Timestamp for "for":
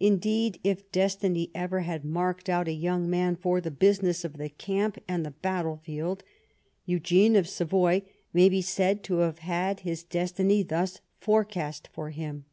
3.36-3.60, 11.92-12.10